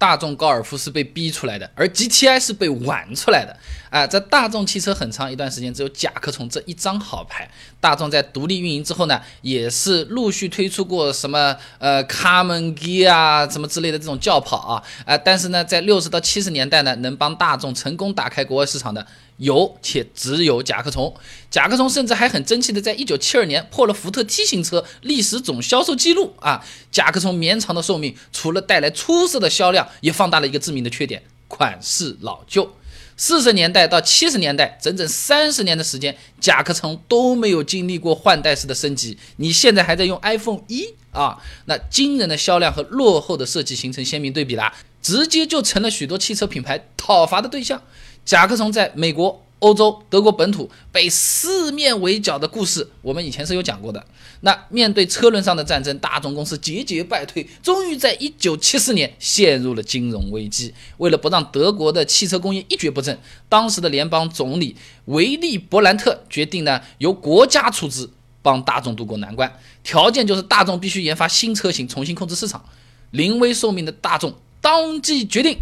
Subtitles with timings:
[0.00, 3.54] 大众高尔夫是被逼出来的，而 GTI 是被玩出来的。
[3.90, 7.46] 啊，在大众汽车很长一段时间只有甲壳虫这一张好牌。
[7.80, 19.06] 大众在独立运营之后呢，也是陆续推出过什么呃卡门基啊什么之类的这种轿跑啊，啊，但是呢，在六十到七十年代呢，能帮大众成功打开国外市场的
[19.40, 21.12] 有且只有甲壳虫。
[21.50, 26.64] 甲壳虫甚至还很争气的，在一九七二年破了福特 T 型车历史总销售记录啊。
[26.92, 32.70] 甲壳虫绵长的寿命，除了带来出色的销量，也放大了一个致命的缺点：款式老旧。
[33.16, 39.18] 四十年代到七十年代，整整三十年的时间，甲壳虫都没有经历过换代式的升级。
[39.36, 41.36] 你现在还在用 iPhone 一啊？
[41.66, 44.72] 那惊人的销量和落后的设计形成鲜明对比啦，
[45.02, 47.82] 直接就成了许多汽车品牌讨伐的对象。
[48.30, 49.42] 甲壳虫在美国。
[49.58, 54.02] 欧洲德国本土被四面围剿的故事，我们以前是有讲过的。
[54.40, 60.72] 那面对车轮上的战争，大众公司节节败退，终于在一九七四年陷入了金融危机。
[60.96, 63.18] 为了不让德国的汽车工业一蹶不振，
[63.50, 64.74] 当时的联邦总理
[65.06, 72.64] 维利·伯兰特决定呢，由国家出资帮大众渡过难关，条件就是大众必须研发新车型，重新控制市场。
[73.10, 75.58] 临危受命的大众当即决定，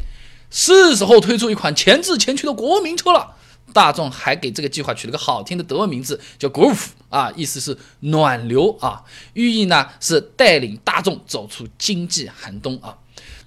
[0.50, 3.34] 是时候推出一款前置前驱的国民车了。
[3.74, 9.02] 大众还给这个计划取了个好听的德文名字，叫 “Groove” 啊，意思是暖流啊，
[9.34, 12.96] 寓意呢是带领大众走出经济寒冬啊。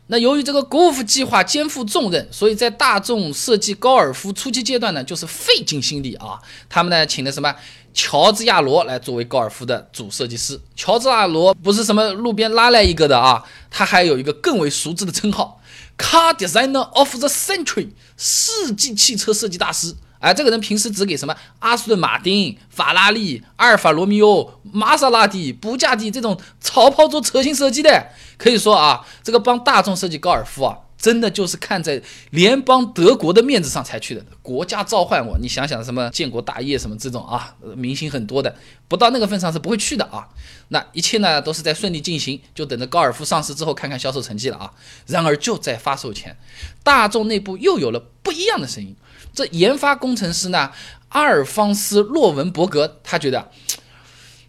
[0.08, 6.40] 那由于这个 Groove 计划肩负重任，所以在大众设计高尔夫初期阶段呢，就是费尽心力啊。
[6.70, 7.56] 他们呢请的什么
[7.92, 10.60] 乔治亚罗来作为高尔夫的主设计师。
[10.76, 15.60] 乔治亚罗不是什么路边拉来一个的啊，他还有一个更为熟知的称号
[16.02, 19.96] ：Car Designer of the Century，世纪汽车设计大师。
[20.20, 28.10] 哎，这个人平时只给什么阿斯顿马丁、法拉利、阿尔法罗密欧、玛莎拉蒂、布加迪这种潮跑做车型设计的。
[28.38, 32.00] 可以说啊，这个帮大众设计高尔夫啊，真的就是看在
[32.30, 34.24] 联邦德国的面子上才去的。
[34.44, 38.56] 国家召唤我，你想想什么建国大业什么这种啊，明星很多的，
[38.88, 40.28] 不到那个份上是不会去的啊。
[40.68, 44.72] 那一切呢都是在顺利进行，就等着高尔夫上市之后看看销售成绩了啊。
[45.08, 46.38] 然而就在发售前，
[46.84, 48.96] 大众内部又有了不一样的声音。
[49.34, 50.72] 这研发工程师呢，
[51.10, 53.50] 阿尔方斯·洛文伯格，他觉得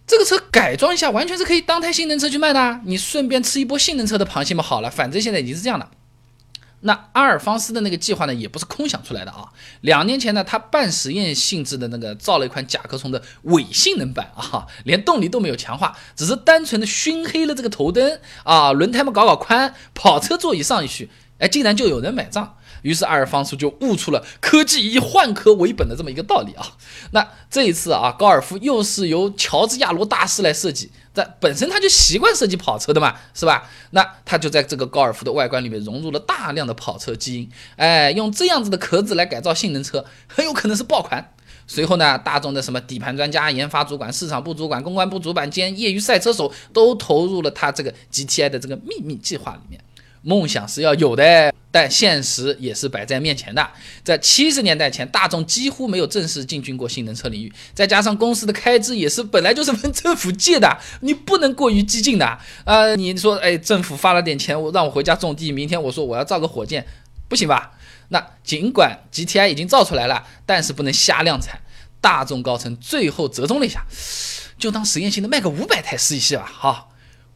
[0.06, 2.60] 这个车改装一下，完全是可以当台性能车去卖的。
[2.60, 5.88] 啊你顺便吃一波性能车的螃蟹嘛，好了，反正现在已经是这样了。
[6.82, 9.48] 那阿尔方斯的那个计划呢，也不是空想出来的啊。
[9.81, 21.09] 两年前呢，他半实验性质的那个造了一款甲壳虫的伪性能版啊， 连动力都没有强化，只是单纯的熏黑了这个头灯啊，轮胎们搞搞宽，跑车座椅上一去，
[21.42, 22.56] 哎，竟然就有人买账。
[22.82, 26.66] 于是阿尔方斯就悟出了科技以换壳为本的这么一个道理啊。
[27.12, 33.69] 那这一次啊，高尔夫又是由乔治亚罗大师来设计，在本身他就习惯设计跑车的嘛，是吧？
[33.91, 41.34] 那他就在这个高尔夫的外观里面融入了大量的跑车基因，哎，用这样子的壳子来改造性能车，很有可能是爆款。
[41.69, 49.81] 随后呢，大众的什么底盘专家、研发主管、市场部主管、公关部主管兼业余赛车手都投入了他这个 GTI 的这个秘密计划里面。
[50.22, 53.68] 梦想是要有的，但现实也是摆在面前的。
[54.04, 62.38] 在七十年代前，大众几乎没有正式进军过性能车领域，再加上公司的开支也是本来就是问政府借的，你不能过于激进的。
[62.64, 66.86] 呃，你说，哎，政府发了点钱，我让我回家种地，明天我说我要造个火箭，
[67.28, 67.72] 不行吧？
[68.08, 71.60] 那尽管 GTI 已经造出来了，但是不能瞎量产。
[72.00, 73.86] 大众高层最后折中了一下，
[74.58, 76.44] 就当实验性的卖个五百台试一试吧。
[76.52, 76.88] 哈，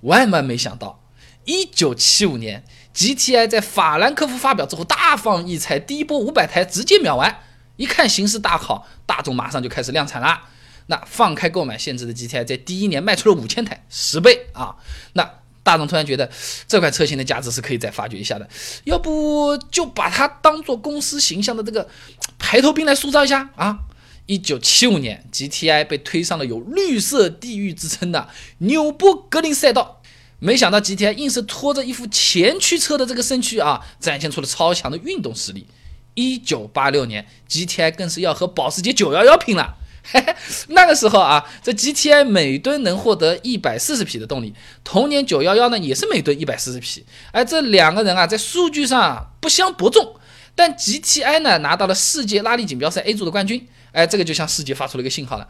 [0.03, 1.03] 万万没想到。
[1.45, 2.65] 一九七五年
[2.97, 7.43] ，GTI 在法兰克福发表之后大放异彩，第一波五百台直接秒完。
[7.77, 10.41] 一看形势大好，大众马上就开始量产了。
[10.87, 14.77] 那放开购买限制的 GTI 在第一年卖出了五千台，十倍啊！
[15.13, 15.29] 那
[15.63, 16.31] 大众突然觉得
[16.67, 18.49] 这款车型的价值是可以再发掘一下的，
[18.85, 21.87] 要不就把它当做公司形象的这个
[22.39, 23.81] 排头兵来塑造一下啊！
[24.27, 28.29] 一九七五年，GTI 被推上了有“绿色地狱”之称的
[28.59, 29.96] 纽博格林赛道。
[30.39, 35.67] 没想到 GTI 硬是拖着一副前驱车的这个身躯啊，展现出了超强的运动实力。
[36.15, 39.77] 一九八六年，GTI 更是要和保时捷911拼了。
[40.09, 40.37] 嘿嘿，
[40.69, 44.55] 那个时候啊，这 GTI 每吨能获得一百四十匹的动力，
[44.85, 47.05] 同年911呢也是每吨一百四十匹。
[47.33, 50.15] 而这两个人啊，在数据上不相伯仲，
[50.55, 53.67] 但 GTI 呢拿到了世界拉力锦标赛 A 组的冠军。
[53.93, 55.49] 哎，这个就向世界发出了一个信号了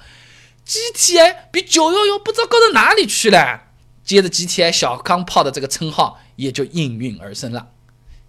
[0.66, 3.65] ：GTI 比911不知道高到哪里去了。
[4.06, 7.72] 接着，GTI 小钢炮的这个称号也就应运而生了。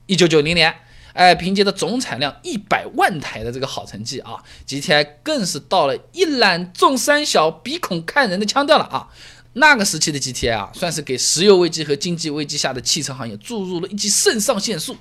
[0.07, 0.75] 一九九零年，
[1.13, 9.07] 哎，凭借着总产量一百万台的这个好成绩啊，GTI 更是到了一览众山小、鼻孔看人的腔调了啊。
[9.53, 14.97] 那个时期的 GTI 啊，算是给石油危机和经济危机下的汽车行业注入了一剂肾上腺素。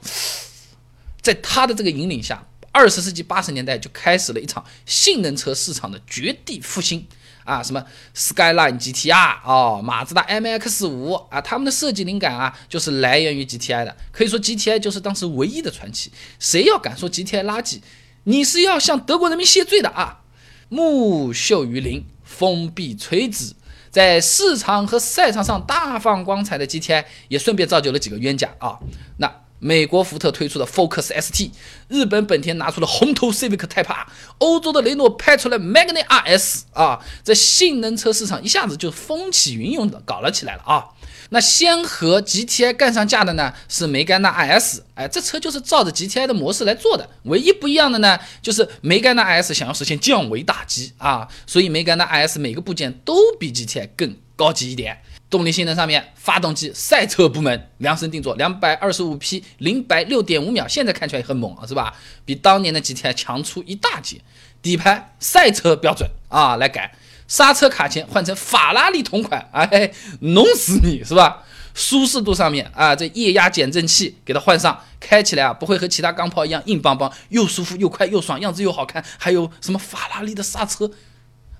[1.22, 7.06] 在他的这个引领下，二十世纪八十年代就开始了一场性能车市场的绝地复兴
[7.46, 7.62] 啊！
[7.62, 7.82] 什么
[8.14, 13.96] Skyline GTR 啊，马自达 MX 五啊，他们的设计灵感啊，就是来源于 GTI 的。
[14.12, 16.12] 可以说 GTI 就是当时唯一的传奇。
[16.38, 17.80] 谁要敢说 GTI 垃圾，
[18.24, 20.20] 你是要向德国人民谢罪的啊！
[20.68, 23.54] 木秀于林，风必摧之。
[23.88, 28.78] 在市场和赛场上大放光彩的 GTI，也顺便造就了几个冤家啊！
[29.16, 31.50] 那美国福特推出的 Focus ST，
[31.88, 34.06] 日本本田拿出了红头 Civic Type R，
[34.38, 37.00] 欧洲的雷诺拍出了 Magna RS 啊！
[37.24, 40.84] 这性能车市场一下子就风起云涌的搞了起来了啊！
[41.30, 55.02] 那先和 GTI 干上架的呢是梅甘娜 IS，哎，这车就是照着 GTI 的模式来做的，唯一不一样的呢就是梅甘娜 IS 想要实现降维打击啊，所以梅甘娜 IS 每个部件都比 GTI 更高级一点。
[55.28, 61.94] 动力性能上面，发动机赛车部门量身定做，两百二十五匹，零百六点五秒，现在看起来也很猛啊，是吧？
[62.24, 64.20] 比当年的 GTI 强出一大截。
[64.62, 66.94] 底盘赛车标准啊，来改。
[67.28, 71.42] 刹车卡钳换成法拉利同款，哎，弄死你是吧？
[71.74, 79.04] 舒适度上面啊，这液压减震器给它换上，开起来啊不会和其他钢炮一样硬邦邦，又舒服又快又爽，样子又好看。
[79.18, 80.90] 还有什么法拉利的刹车？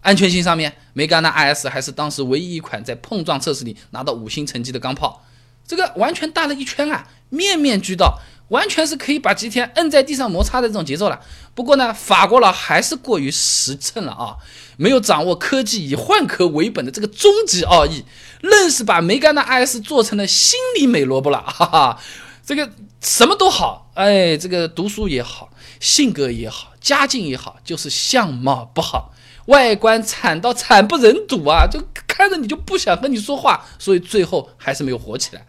[0.06, 5.24] 安全性上面，梅甘娜 IS 还是当时唯一一款在碰撞测试里拿到五星成绩的钢炮，
[5.66, 8.20] 这个完全大了一圈啊，面面俱到。
[8.50, 11.20] 完全是可以把吉田摁在地上摩擦的这种节奏了。
[11.52, 14.36] 不过呢，法国佬还是过于实诚了啊，
[14.76, 18.04] 没有掌握科技以换壳为本的这个终极奥义，
[18.42, 21.42] 愣是把梅甘娜 IS 做成了心理美萝卜了。
[21.42, 22.00] 哈哈，
[22.44, 22.70] 这个
[23.00, 25.50] 什么都好，哎，这个读书也好，
[25.80, 29.12] 性格也好，家境也好，就是相貌不好，
[29.46, 35.46] 外观惨到惨不忍睹啊，就看着你就不想和你说话，所以最后还是没有火起来。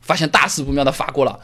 [0.00, 1.40] 发现大事不妙的法国佬。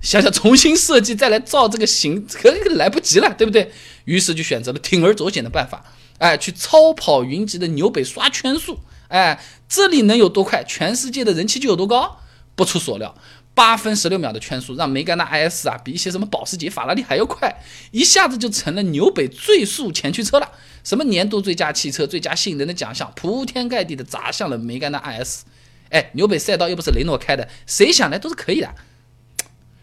[0.00, 3.72] 想想重新设计再来造这个型，可来不及了，对不对？
[4.04, 5.84] 于是就选择了铤而走险的办法，
[6.18, 12.20] 哎，去超跑云集的纽北刷圈速，哎，这里能有多快，全世界的人气就有多高。
[12.54, 13.14] 不出所料，
[13.58, 17.52] 八分十六秒的圈速让梅甘娜 IS 啊比一些什么保时捷、法拉利还要快，
[17.90, 20.48] 一下子就成了纽北最速前驱车了。
[20.84, 25.42] 什么年度最佳汽车、最佳性能的奖项铺天盖地的砸向了梅甘娜 IS。
[25.90, 28.72] 哎，纽北赛道又不是雷诺开的，谁想来都是可以的。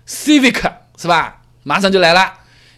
[0.08, 1.42] Civic 是吧？
[1.64, 2.36] 马上就来了。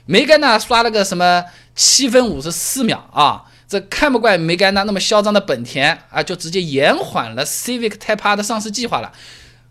[0.07, 1.45] 梅甘娜刷了个什么
[1.75, 3.45] 七分五十四秒啊？
[3.67, 9.13] 这看不惯梅甘娜那么嚣张的本田啊，就直接延缓了 Civic Type R 的上市计划了。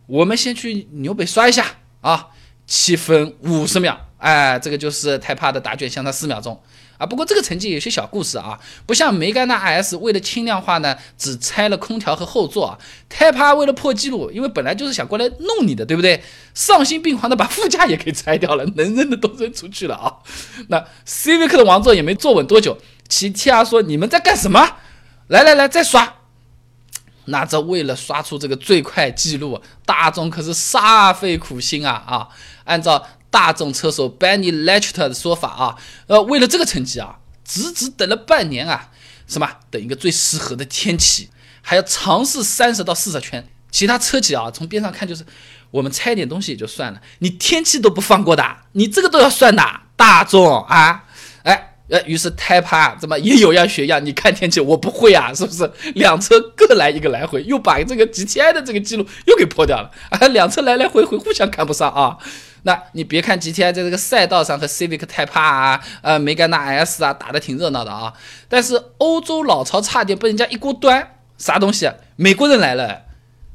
[0.07, 1.67] 我们先去纽北刷一下
[2.01, 2.29] 啊，
[2.67, 6.61] 七分五十秒，哎，这个就是 Type R 的答卷，相差四秒钟。
[6.99, 12.79] 啊，不过这个成绩有些小故事啊，不像梅甘娜 S 为了轻量化呢，只拆了空调和后座。
[13.11, 16.23] Type R 为了破纪录，因为本来就是想过来弄你的，对不对？
[16.55, 20.15] 丧心病狂的把副驾也给拆掉了， 能扔的都扔出去了啊。
[20.69, 22.79] 那 Civic 的王座也没坐稳多久，
[23.09, 24.77] 其 T R 说你们在干什么？
[25.27, 26.15] 来来来，再刷。
[27.27, 32.29] 那这为了刷出这个最快记录，大众可是煞费苦心啊啊！
[32.65, 35.77] 按照大众车手 Benny Lecter 的说法啊，
[36.07, 38.91] 呃，为了这个成绩啊，直直等了半年啊，
[39.27, 41.29] 什么等一个最适合的天气，
[41.61, 43.47] 还要尝试三十到四十圈。
[43.71, 45.25] 其他车企啊，从边上看就是
[45.71, 49.63] 我们拆点东西也就算了，你天气都不放过的，你这个都要算的。
[49.97, 51.06] 大众啊，
[51.89, 55.71] 呃，于是 Type R 怎么也有样学样，你看天气我不会啊，是不是？
[55.95, 62.19] 两车各来一个来回，又把这个 GTI 的这个记录又给破掉了啊， 两车来来回回互相看不上啊。
[62.63, 68.13] 那你别看 GTI 在这个赛道上和 Civic Type R 啊、呃梅甘娜 S 啊打得挺热闹的啊，
[68.49, 71.13] 但是欧洲老巢差点被人家一锅端。
[71.39, 71.95] 啥东西啊？
[72.17, 73.03] 美国人来了，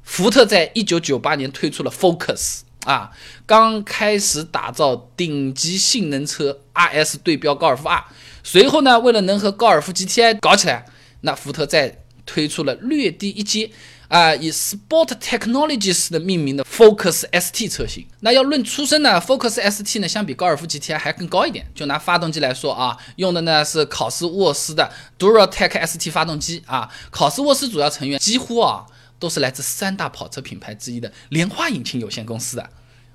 [0.04, 3.12] 福特在一九九八年推出了 Focus 啊，
[3.46, 8.04] 刚开始打造顶级性能车 RS 对标高尔夫 R。
[8.44, 10.86] 随后呢，为了能和高尔夫 GTI 搞起来，
[11.22, 13.72] 那福特再推出了略低一阶。
[14.08, 21.66] 啊，以 Sport Technologies 的命名的 Focus ST 车型，那要论出身呢，Focus ST 呢相比高尔夫 GTI 还更高一点。
[21.74, 26.90] 就拿发动机来说啊，用的呢是考斯沃斯的 Duratec ST 发动机啊。
[27.10, 28.86] 考斯沃斯主要成员几乎啊
[29.22, 32.70] 都是来自三大跑车品牌之一的莲花引擎有限公司的。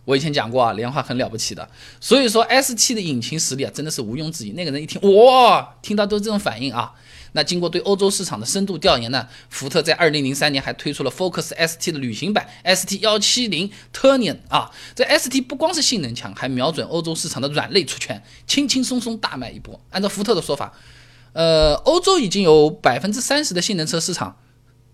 [0.04, 1.68] 我以前讲过啊，莲花很了不起的，
[2.00, 4.52] 所以说 ST 的引擎实力啊真的是毋庸置疑。
[4.52, 6.92] 那个人一听哇，听到都是这种反应啊。
[7.32, 19.78] 那经过对欧洲市场的深度调研呢，福特在二零零三年还推出了 Focus ST 的旅行版 ST 幺七零 Touring 啊，这 ST 不光是性能强，还瞄准欧洲市场的软肋出圈，轻轻松松大卖一波。
[19.90, 20.72] 按照福特的说法，
[21.32, 24.38] 呃，欧洲已经有百分之三十的性能车市场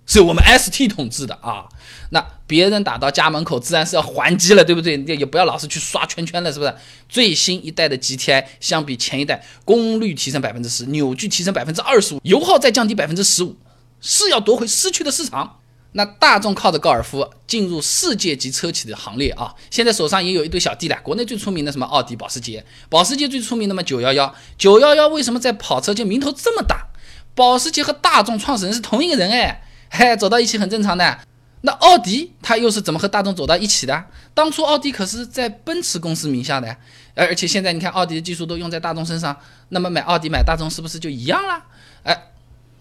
[0.07, 1.67] 是我们 ST 统治的啊。
[2.11, 4.97] 那别人打到家门口，自然是要还击了，对不对？
[5.17, 6.75] 也不要老是去刷圈圈了，是不是？
[7.09, 13.57] 最新一代的 GTI 相比前一代，功率提升百分之十，扭矩提升百分之二十五，油耗再降低百分之十五，
[14.01, 15.59] 是要夺回失去的市场。
[15.95, 19.55] 那大众靠着高尔夫进入世界级车企的行列啊！
[19.71, 20.99] 现在手上也有一堆小弟了。
[21.03, 26.87] 国内最出名的什么奥迪、保时捷，保时捷最出名的嘛九幺幺，九幺幺为什么在跑车界名头这么大？
[27.35, 29.63] 保时捷和大众创始人是同一个人哎，
[29.95, 31.19] 嘿，走到一起很正常的。
[31.61, 34.05] 那奥迪它又是怎么和大众走到一起的？
[34.33, 36.67] 当初奥迪可是在奔驰公司名下的
[37.15, 41.63] 而，而且现在你看奥迪的技术都用在大众身上，那么买奥迪买大众是不是就一样了？
[42.05, 42.23] 哎，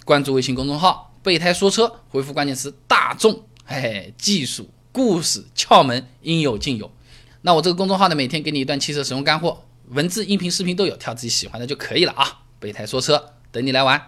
[0.06, 1.14] 关注微信公众号。
[1.22, 6.90] 备胎说车，回复关键词“大众”，哎，技术、故事、窍门应有尽有。
[7.42, 12.40] 那我这个公众号呢，每天给你一段汽车使用干货，文字、音频、视频都有，挑自己喜欢的就可以了啊！
[12.60, 14.02] 备胎说车，等你来玩。